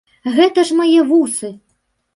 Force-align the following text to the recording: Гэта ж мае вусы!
Гэта 0.37 0.65
ж 0.69 0.79
мае 0.79 1.05
вусы! 1.13 1.55